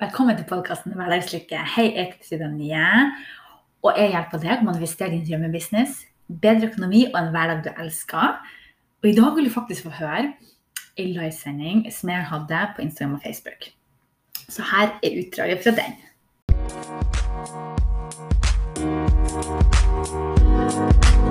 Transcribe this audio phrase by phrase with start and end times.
[0.00, 1.58] Velkommen til podkasten Hverdagslykke.
[1.74, 2.84] Hei, jeg heter Frida Nye,
[3.84, 5.98] og jeg hjelper deg med å investere i din drømmebusiness,
[6.40, 8.40] bedre økonomi og en hverdag du elsker.
[9.02, 10.32] Og i dag vil du faktisk få høre
[10.96, 13.68] en livesending som jeg hadde på Instagram og Facebook.
[14.48, 15.92] Så her er utdraget fra den.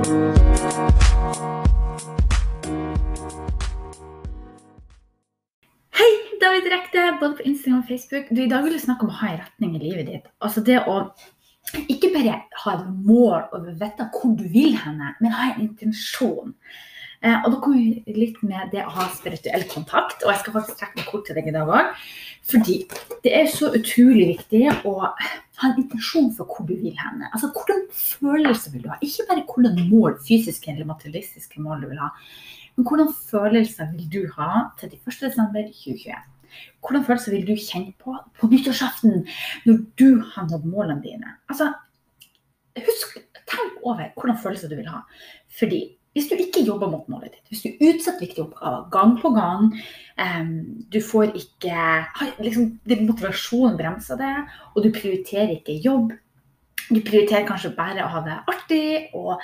[0.06, 0.69] Hei,
[6.60, 8.26] David Direkte, både på Instagram og Facebook.
[8.30, 10.26] Du, I dag vil jeg snakke om å ha en retning i livet ditt.
[10.44, 10.96] Altså det å
[11.88, 16.50] ikke bare ha et mål og vite hvor du vil henne, men ha en intensjon.
[17.24, 20.56] Eh, og da kommer vi litt med det å ha spirituell kontakt, og jeg skal
[20.58, 22.02] faktisk trekke meg kort til deg i dag òg.
[22.52, 22.76] Fordi
[23.24, 27.30] det er så utrolig viktig å ha en intensjon for hvor du vil henne.
[27.30, 28.98] Altså hvordan følelser vil du ha?
[29.06, 32.12] Ikke bare hvordan mål, fysiske eller materialistiske mål du vil ha.
[32.76, 36.28] Men hvordan følelser vil du ha 31.12.2021?
[36.80, 39.24] Hvordan følelser vil du kjenne på på nyttårsaften
[39.68, 41.38] når du har nådd målene dine?
[41.52, 41.72] Altså,
[42.80, 43.18] husk,
[43.50, 45.04] tenk over hvordan følelser du vil ha.
[45.60, 49.30] Fordi hvis du ikke jobber mot målet ditt, hvis du utsetter viktige oppgaver gang på
[49.36, 49.68] gang,
[50.20, 50.54] um,
[50.90, 51.76] du får ikke
[52.42, 52.72] liksom,
[53.06, 54.36] Motivasjonen bremser det,
[54.74, 56.16] og du prioriterer ikke jobb.
[56.90, 59.38] Du prioriterer kanskje bare å ha det artig og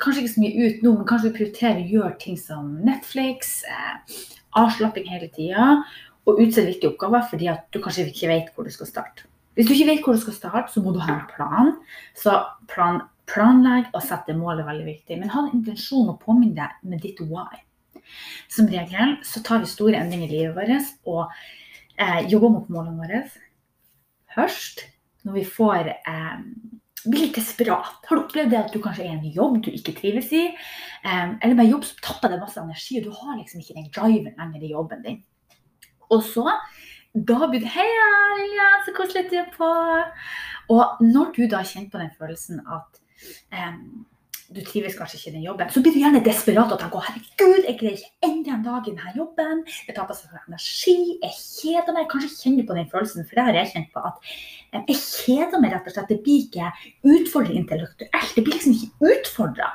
[0.00, 3.60] kanskje ikke så mye ut nå, men kanskje du prioriterer å gjøre ting som Netflix,
[3.68, 4.20] eh,
[4.58, 5.80] avslapping hele tida,
[6.28, 9.26] og utsette viktige oppgaver fordi at du kanskje ikke vet hvor du skal starte.
[9.54, 11.72] Hvis du ikke vet hvor du skal starte, så må du ha en plan.
[12.16, 12.36] Så
[12.70, 15.18] plan, planlegg og sette målet veldig viktig.
[15.18, 17.62] Men ha en intensjon og påminn deg med ditt why.
[18.50, 21.26] Som regel så tar vi store endringer i livet vårt og
[22.00, 23.24] eh, jobber mot målene våre
[24.34, 24.84] først
[25.26, 26.38] når vi får eh,
[27.06, 28.00] blir litt desperat.
[28.08, 30.46] Har du opplevd det at du kanskje er i en jobb du ikke trives i?
[31.04, 33.90] Um, eller med jobb som tapper deg masse energi, og du har liksom ikke den
[33.94, 35.20] driven lenger i jobben din.
[36.10, 36.46] Og så
[37.10, 37.86] da blir det Hei,
[38.38, 39.70] Lilja, så koselig at du er på.
[40.70, 43.00] Og når du da kjenner på den følelsen at
[43.50, 44.04] um,
[44.50, 47.66] du trives kanskje ikke i den jobben, så blir du gjerne desperat og tenker herregud,
[47.68, 49.60] jeg greier ikke enda en dag i denne jobben.
[49.86, 52.08] Jeg taper seg for energi, jeg kjeder meg.
[52.10, 54.02] Kanskje kjenner du på den følelsen, for det har jeg kjent på.
[54.10, 56.10] at jeg kjeder meg rett og slett.
[56.10, 56.72] Det blir ikke
[57.14, 58.34] utfordrende intellektuelt.
[58.34, 59.70] Det blir liksom ikke utfordra.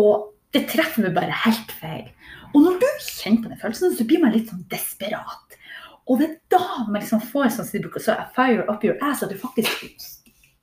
[0.00, 2.08] Og det treffer meg bare helt feil.
[2.54, 5.58] Og når du kjenner på den følelsen, så blir man litt sånn desperat.
[6.08, 8.96] Og det er da man liksom får sånn som de bruker så fire up your
[9.04, 9.84] ass, at du faktisk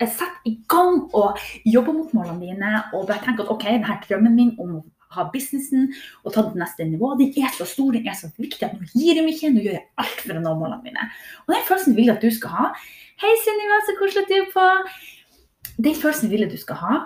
[0.02, 4.36] setter i gang og jobbe mot målene dine og bare tenk at OK, denne drømmen
[4.36, 4.84] min om å
[5.16, 5.88] ha businessen
[6.24, 8.76] og ta det til neste nivå, den er så stor, den er så viktig at
[8.76, 11.10] nå gir jeg meg ikke, nå gjør jeg alt for å nå målene mine.
[11.46, 12.70] Og den følelsen vil jeg at du skal ha.
[13.24, 14.66] Hei, Sunniva, så koselig at du er på.
[15.88, 16.98] Den følelsen vil jeg du skal ha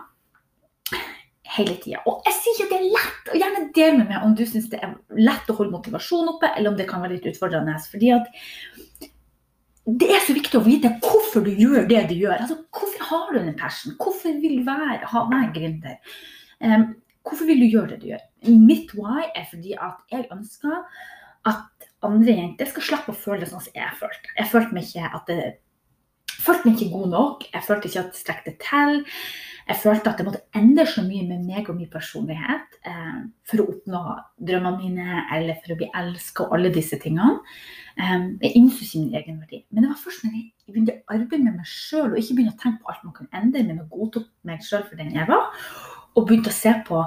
[1.59, 2.01] hele tida.
[2.09, 4.43] Og jeg sier ikke at det er lett, og gjerne del med meg om du
[4.47, 7.77] syns det er lett å holde motivasjonen oppe, eller om det kan være litt utfordrende.
[7.91, 8.29] fordi at
[9.97, 12.41] det er så viktig å vite hvorfor du gjør det du gjør.
[12.41, 13.95] Altså, hvorfor har du en passion?
[13.99, 16.17] Hvorfor vil du være, ha, være gründer?
[16.59, 16.89] Um,
[17.23, 18.25] hvorfor vil du gjøre det du gjør?
[18.59, 20.83] Mitt why er fordi at jeg ønsker
[21.49, 24.35] at andre jenter skal slippe å føle det sånn som jeg følte.
[24.37, 25.39] Jeg følte meg ikke at det
[26.39, 27.45] følte meg ikke god nok.
[27.53, 29.01] Jeg følte ikke at det strekte til.
[29.69, 33.61] Jeg følte at det måtte endre så mye med meg og min personlighet eh, for
[33.61, 33.99] å oppnå
[34.49, 37.37] drømmene mine eller for å bli elska og alle disse tingene.
[37.99, 38.15] Eh,
[38.47, 39.61] jeg innså ikke min egen verdi.
[39.69, 42.57] Men det var først når jeg begynte å arbeide med meg sjøl og ikke begynte
[42.57, 45.29] å tenke på alt man kan endre, men å godta meg sjøl for den jeg
[45.29, 45.51] var,
[46.17, 47.03] og begynte å se på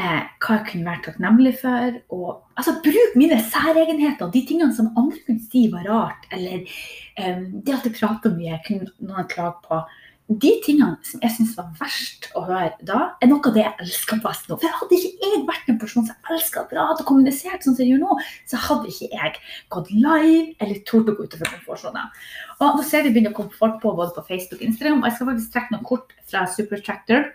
[0.00, 2.00] eh, hva jeg kunne vært takknemlig for.
[2.14, 7.46] Og altså, bruk mine særegenheter, de tingene som andre kunne si var rart, eller eh,
[7.66, 9.84] det at jeg prater mye, kunne noen klage på
[10.26, 13.84] de tingene som jeg syns var verst å høre da, er noe av det jeg
[13.84, 14.56] elsker best nå.
[14.58, 17.84] For hadde ikke jeg vært en person som elska å prate og kommunisert sånn som
[17.84, 18.16] jeg gjør nå,
[18.50, 19.38] så hadde ikke jeg
[19.76, 22.10] gått live eller tort å gå utenfor komfortsonen.
[22.58, 25.10] Og nå ser vi begynner å komme folk på både på Facebook og Instagram, og
[25.10, 27.30] jeg skal faktisk trekke noen kort fra Supertractor.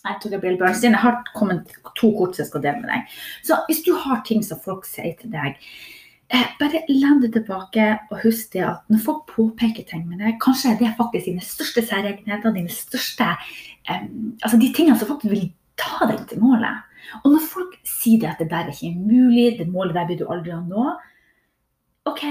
[0.00, 0.96] Jeg tok Bill Bernstein.
[0.96, 3.16] Jeg har kommet to kort som jeg skal dele med deg.
[3.44, 5.58] Så hvis du har ting som folk sier til deg
[6.30, 10.36] Eh, bare len deg tilbake og husk det at når folk påpeker ting med deg,
[10.38, 13.32] kanskje er det faktisk dine største særegenheter, dine største
[13.90, 15.48] um, Altså de tingene som faktisk vil
[15.80, 16.86] ta deg til målet.
[17.24, 20.20] Og når folk sier det at det der er ikke mulig, det målet der blir
[20.20, 20.86] du aldri nå,
[22.06, 22.22] OK,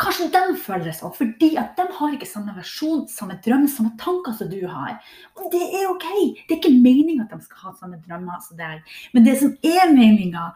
[0.00, 3.92] kanskje de føler det sånn, fordi at de har ikke samme versjon, samme drøm, samme
[4.00, 4.96] tanker som du har.
[5.36, 6.06] Og det er OK.
[6.46, 8.94] Det er ikke meninga at de skal ha samme drømmer som deg.
[9.12, 10.50] Men det som er meninga,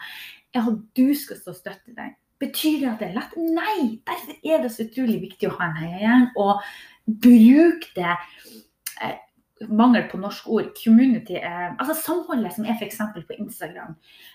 [0.57, 3.37] er at du skal stå støtt støtte deg Betyr det at det er lett?
[3.57, 4.01] Nei!
[4.05, 6.67] Derfor er det så utrolig viktig å ha en heiagjeng og
[7.25, 8.17] bruke det.
[9.65, 10.67] Mangel på norsk ord.
[10.77, 12.99] Community, eh, altså samholdet som er f.eks.
[13.29, 13.95] på Instagram.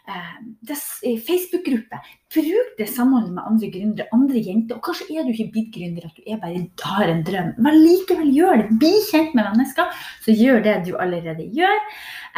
[0.10, 2.00] Eh, Facebook-gruppe.
[2.34, 4.80] Bruk det samholdet med andre gründere, andre jenter.
[4.80, 6.64] Og kanskje er du ikke blitt gründer, at du er bare
[6.96, 7.52] har en drøm.
[7.62, 8.80] Men likevel gjør det.
[8.82, 11.84] Bli kjent med mennesker som gjør det du allerede gjør.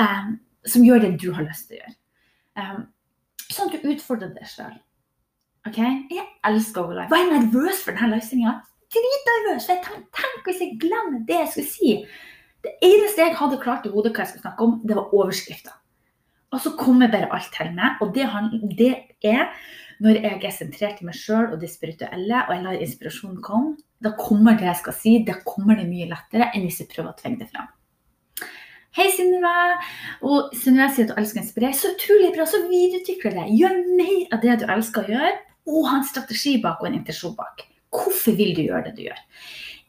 [0.03, 0.33] Eh,
[0.67, 1.95] som gjør det du har lyst til å gjøre.
[2.59, 2.75] Eh,
[3.47, 4.75] sånn at du utfordrer deg sjøl.
[5.69, 6.03] Okay?
[6.11, 7.11] Jeg elsker Overlife.
[7.13, 8.57] Var jeg nervøs for denne livesendinga?
[8.93, 9.71] Dritnervøs!
[9.71, 11.93] Tenk, tenk hvis jeg glemmer det jeg skulle si!
[12.63, 15.75] Det eneste jeg hadde klart i hodet hva jeg skulle snakke om, det var overskrifta.
[16.53, 17.97] Og så kommer bare alt til meg.
[18.03, 18.27] Og det,
[18.77, 18.91] det
[19.25, 19.49] er
[20.03, 23.75] når jeg er sentrert i meg sjøl og det spirituelle, og jeg lar inspirasjonen komme.
[24.03, 27.11] Da kommer det jeg skal si, da kommer det mye lettere enn hvis jeg prøver
[27.11, 27.69] å tvinge det fram.
[28.93, 29.53] Hei, Synnøve.
[30.29, 31.77] Og Synnøve sier at du elsker å inspirere.
[31.77, 32.45] Så utrolig bra.
[32.45, 33.47] Så videreutvikle det.
[33.57, 35.31] Gjør mer av det du elsker å gjøre,
[35.71, 37.65] og ha en strategi bak og en intensjon bak.
[37.93, 39.23] Hvorfor vil du gjøre det du gjør?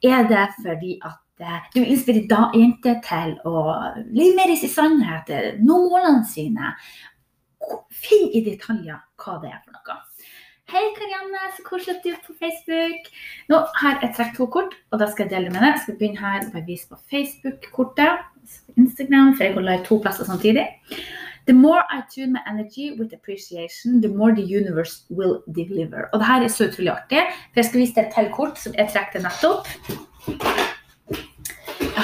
[0.09, 3.63] Er det fordi at du inspirerer inspirere jenter til å
[4.15, 6.75] leve mer i sin sannhet, nå målene sine.
[7.91, 9.97] Finn i detaljer hva det er for noe.
[10.71, 13.11] Hei, Karianne, så koselig at du er på Facebook.
[13.53, 15.75] Nå har jeg trukket to kort, og da skal jeg dele med deg.
[15.75, 18.25] Jeg skal begynne her og vise på Facebook-kortet.
[18.77, 20.65] Instagram, for jeg holder to plasser samtidig.
[21.47, 26.09] The more I tune my energy with appreciation, the more the universe will deliver.
[26.13, 28.59] Og det her er så utrolig artig, for jeg skal vise deg et til kort
[28.61, 29.69] som jeg trakk nettopp.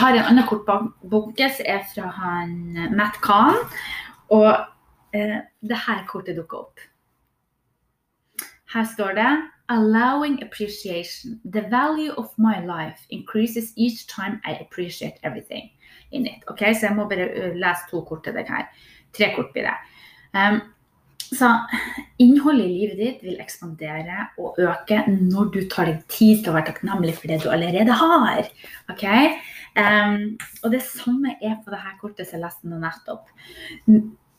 [0.00, 2.52] Jeg har en annen kortbunke som er fra han
[2.96, 3.58] Matt Khan.
[4.32, 4.46] Og
[5.12, 6.80] eh, det her kortet dukker opp.
[8.72, 9.26] Her står det
[9.68, 11.36] Allowing appreciation.
[11.44, 15.68] The value of my life increases each time I appreciate everything
[16.10, 16.48] in it.
[16.48, 18.72] Ok, Så jeg må bare eh, lese to kort til deg her.
[19.12, 19.76] Tre kort blir det.
[20.32, 20.62] Um,
[21.30, 21.50] så
[22.18, 26.56] innholdet i livet ditt vil ekspandere og øke når du tar deg tid til å
[26.56, 28.48] være takknemlig for det du allerede har.
[28.90, 29.04] Ok?
[29.78, 30.16] Um,
[30.64, 33.30] og det samme er på dette kortet som jeg leste nå nettopp.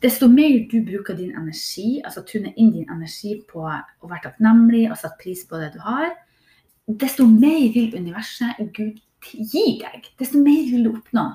[0.03, 4.87] Desto mer du bruker din energi, altså tuner inn din energi på å være takknemlig
[4.89, 6.09] og sette pris på det du har,
[6.99, 8.99] desto mer vil universet, Gud,
[9.31, 10.11] gi deg.
[10.19, 11.27] Desto mer vil du oppnå.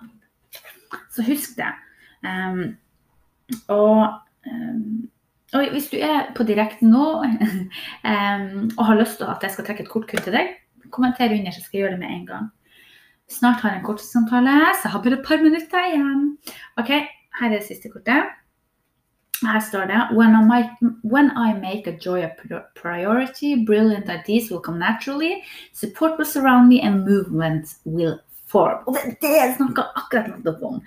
[1.14, 1.72] Så husk det.
[2.26, 2.76] Um,
[3.72, 4.18] og,
[4.50, 5.06] um,
[5.54, 7.06] og, hvis du er på direkten nå
[8.78, 10.56] og har lyst til at jeg skal trekke et kort kun til deg,
[10.90, 12.48] kommenter under, så skal jeg gjøre det med en gang.
[13.30, 16.26] Snart har jeg en kortsamtale, så jeg har bare et par minutter igjen.
[16.78, 16.90] Ok,
[17.40, 18.30] Her er det siste kortet.
[19.44, 20.70] Her står det when I, make,
[21.04, 22.30] when I make a joy a
[22.74, 25.42] priority, brilliant ideas will come naturally.
[25.72, 28.78] Support will surround me and movement will form.
[28.86, 30.80] Og det, det jeg snakka akkurat nettopp om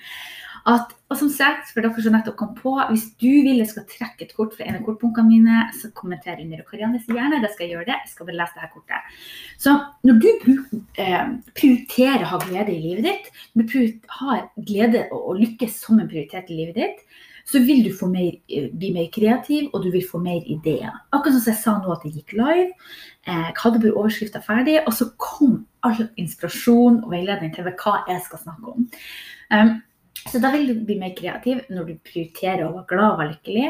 [0.67, 3.85] at og som sagt, for dere som nettopp kom på, Hvis du vil jeg skal
[3.89, 6.61] trekke et kort fra en av kortbunkene mine, så kommenter under.
[6.61, 7.97] Og Karianne sier gjerne det skal jeg gjøre det.
[8.03, 9.15] Jeg skal bare lese dette kortet.
[9.57, 9.73] Så
[10.05, 10.29] når du
[11.01, 13.81] eh, prioriterer å ha glede i livet ditt, når du
[14.19, 17.01] har glede og, lykkes som en prioritet i livet ditt,
[17.49, 20.93] så vil du mer, eh, bli mer kreativ, og du vil få mer ideer.
[21.09, 22.69] Akkurat som jeg sa nå at jeg gikk live.
[23.25, 28.21] Jeg hadde bare overskrifta ferdig, og så kom all inspirasjon og veiledning til hva jeg
[28.29, 28.89] skal snakke om.
[29.49, 29.79] Um,
[30.27, 33.69] så da vil du bli mer kreativ når du prioriterer å være glad og lykkelig.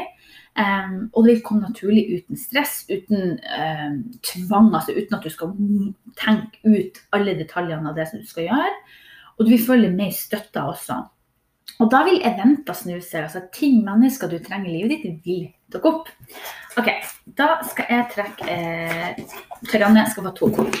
[0.58, 5.30] Um, og det vil komme naturlig uten stress, uten um, tvang, altså uten at du
[5.32, 5.54] skal
[6.18, 8.74] tenke ut alle detaljene av det som du skal gjøre.
[9.38, 10.98] Og du vil føle mer støtta også.
[11.80, 15.46] Og da vil eventer snu seg, altså ting mennesker du trenger i livet ditt, vil
[15.72, 16.10] dukke opp.
[16.80, 16.90] Ok,
[17.38, 19.22] da skal jeg trekke eh,
[19.70, 20.80] Tørjanne skal få to kort.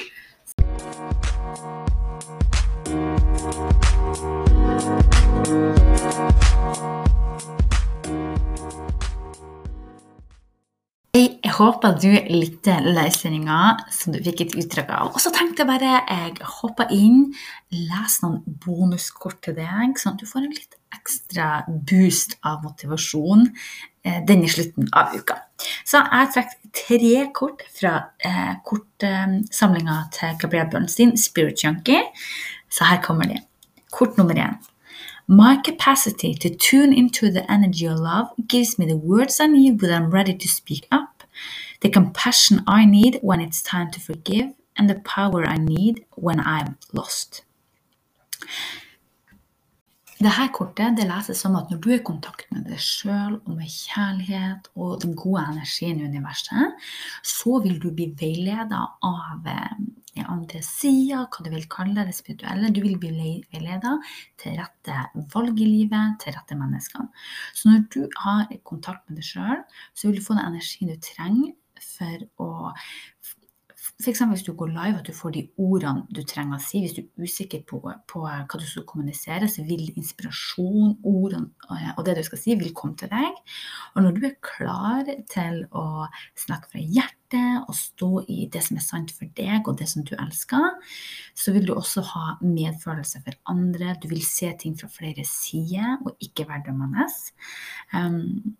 [11.50, 13.56] Jeg håper du likte løsninga
[13.92, 15.08] som du fikk et utdrag av.
[15.14, 17.30] Og så tenkte jeg bare jeg hopper inn,
[17.72, 23.48] leser noen bonuskort til deg, sånn at du får en litt ekstra boost av motivasjon
[23.48, 25.40] eh, denne slutten av uka.
[25.82, 32.04] Så jeg har trukket tre kort fra eh, kortsamlinga til Gabriel Bernstein, Spirit Junkie.
[32.70, 33.40] Så her kommer de.
[33.90, 34.60] Kort nummer én.
[35.32, 39.80] My capacity to tune into the energy of love gives me the words I need
[39.80, 41.22] when I'm ready to speak up,
[41.82, 46.40] the compassion I need when it's time to forgive, and the power I need when
[46.40, 47.42] I'm lost.
[50.20, 53.54] Dette kortet det leses som at når du er i kontakt med deg sjøl og
[53.54, 56.76] med kjærlighet og den gode energien i universet,
[57.24, 59.78] så vil du bli veileda av eh,
[60.28, 62.68] andre sider, hva du vil kalle det spirituelle.
[62.68, 63.94] Du vil bli veileda
[64.42, 64.98] til rette
[65.32, 67.08] valg i livet, til rette mennesker.
[67.56, 71.00] Så når du har kontakt med deg sjøl, så vil du få den energien du
[71.00, 72.50] trenger for å
[74.00, 74.22] f.eks.
[74.32, 76.80] hvis du går live, at du får de ordene du trenger å si.
[76.82, 81.50] Hvis du er usikker på, på hva du skal kommunisere, så vil inspirasjon, ordene
[81.96, 83.40] og det du skal si, vil komme til deg.
[83.94, 86.06] Og når du er klar til å
[86.38, 90.06] snakke fra hjertet og stå i det som er sant for deg, og det som
[90.06, 90.96] du elsker,
[91.38, 93.94] så vil du også ha medfølelse for andre.
[94.02, 97.06] Du vil se ting fra flere sider, og ikke være dømmende.
[97.94, 98.56] Um,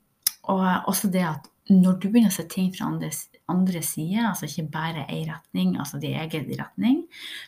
[0.51, 3.11] og også det at når du begynner å se ting fra andre,
[3.51, 7.01] andre side, altså ikke bare én retning, altså din egen retning,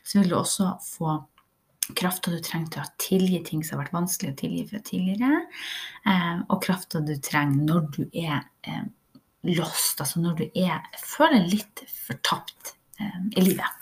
[0.07, 1.19] så vil du også få
[1.99, 5.43] krafta du trenger til å tilgi ting som har vært vanskelig å tilgi fra tidligere,
[6.07, 8.85] eh, og krafta du trenger når du er eh,
[9.51, 13.79] lost, altså når du er, føler litt fortapt eh, i livet.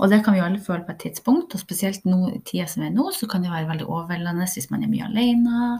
[0.00, 2.84] Og det kan vi alle føle på et tidspunkt, og spesielt nå i tida som
[2.84, 5.72] er nå, så kan det være veldig overveldende hvis man er mye alene,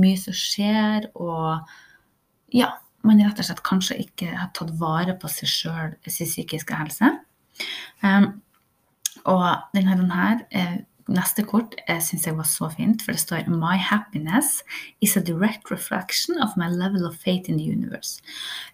[0.00, 1.68] mye som skjer, og
[2.54, 2.74] ja,
[3.04, 7.12] man rett og slett kanskje ikke har tatt vare på seg sjøl, sin psykiske helse.
[8.02, 8.32] Um,
[9.30, 9.46] og
[9.76, 10.82] denne, denne eh,
[11.12, 14.62] neste kort eh, syns jeg var så fint, for det står My happiness
[15.04, 18.22] is a direct reflection of my level of faith in the universe.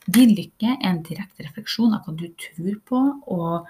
[0.07, 3.69] Din lykke er en direkte refleksjon av hva du tror på, og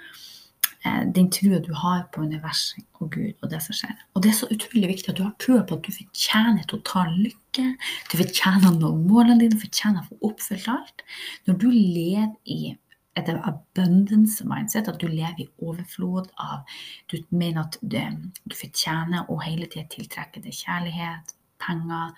[0.84, 3.96] den trua du har på universet og Gud og det som skjer.
[4.14, 7.12] Og det er så utrolig viktig at du har trua på at du fortjener total
[7.20, 7.66] lykke.
[8.10, 11.04] Du fortjener å nå målene dine, du fortjener å få oppfylt alt.
[11.48, 12.74] Når du lever i
[13.18, 16.64] et abundance mindset, at du lever i overflod av
[17.10, 18.00] Du mener at du,
[18.46, 22.14] du fortjener å hele tida tiltrekke deg kjærlighet, penger,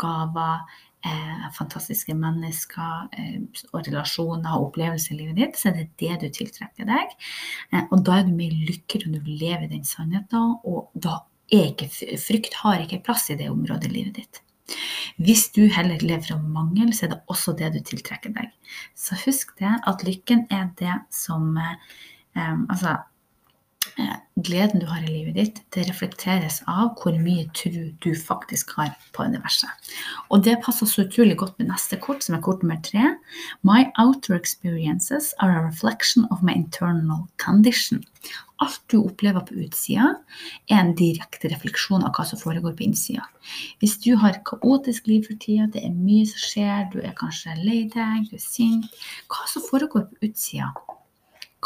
[0.00, 0.95] gaver, eh,
[1.56, 3.38] fantastiske mennesker eh,
[3.72, 7.14] og relasjoner og opplevelser i livet ditt, så er det det du tiltrekker deg.
[7.72, 11.20] Eh, og da er du mye lykkeligere når du lever i den sannheten, og da
[11.52, 14.42] er ikke frykt har ikke plass i det området i livet ditt.
[15.22, 18.50] Hvis du heller lever av mangel, så er det også det du tiltrekker deg.
[18.98, 21.76] Så husk det, at lykken er det som eh,
[22.36, 23.02] Altså Eh,
[24.36, 28.92] gleden du har i livet ditt, det reflekteres av hvor mye tro du faktisk har
[29.16, 29.70] på universet.
[30.28, 33.14] Og det passer så utrolig godt med neste kort, som er kort nummer tre.
[33.64, 38.04] My outer experiences are a reflection of my internal condition.
[38.60, 40.14] Alt du opplever på utsida,
[40.72, 43.24] er en direkte refleksjon av hva som foregår på innsida.
[43.80, 47.16] Hvis du har et kaotisk liv for tida, det er mye som skjer, du er
[47.16, 48.88] kanskje lei deg, du er sint
[49.28, 50.72] Hva som foregår på utsida?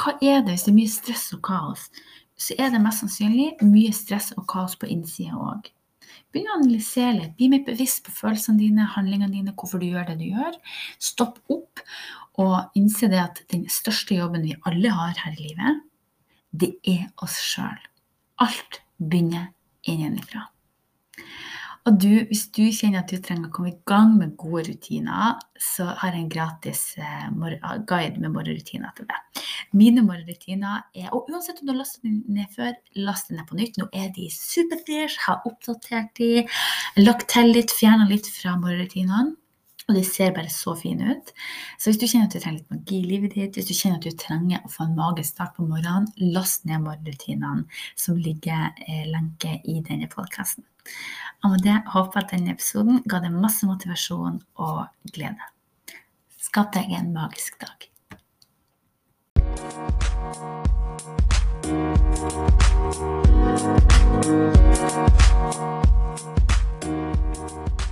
[0.00, 1.90] Hva er det hvis det er mye stress og kaos?
[2.40, 5.68] så er det mest sannsynlig mye stress og kaos på innsida òg.
[6.32, 7.34] Begynn å analysere litt.
[7.36, 10.56] Bli mer bevisst på følelsene dine, handlingene dine, hvorfor du gjør det du gjør.
[11.02, 11.82] Stopp opp
[12.40, 15.82] og innse det at den største jobben vi alle har her i livet,
[16.50, 17.76] det er oss sjøl.
[18.40, 19.50] Alt begynner
[19.90, 20.46] innenfra.
[21.88, 25.38] Og du, hvis du kjenner at du trenger å komme i gang med gode rutiner,
[25.56, 27.28] så har jeg en gratis eh,
[27.88, 29.42] guide med morgenrutiner til deg.
[29.76, 33.48] Mine morgenrutiner er Og uansett om du har lastet dem ned før, last dem ned
[33.48, 33.80] på nytt.
[33.80, 36.44] Nå er de superfresh, har oppdatert de,
[37.00, 39.39] lagt til litt, fjerna litt fra morgenrutinene
[39.90, 41.32] og de ser bare så fine ut.
[41.78, 43.98] Så hvis du kjenner at du trenger litt magi i livet ditt, hvis du kjenner
[43.98, 47.64] at du trenger å få en magisk magestart på morgenen, last ned morgenrutinene
[47.96, 50.64] som ligger eh, lenke i denne podkasten.
[51.44, 55.50] Og med det håper jeg at denne episoden ga deg masse motivasjon og glede.
[56.40, 57.86] Skap deg en magisk dag.
[59.60, 59.84] Thank
[67.74, 67.89] you.